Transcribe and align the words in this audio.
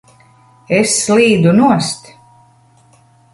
Es 0.77 0.95
slīdu 1.01 1.53
nost! 1.59 2.09